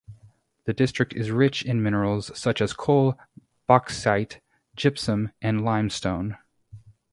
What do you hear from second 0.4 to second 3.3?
The district is rich in minerals such as coal,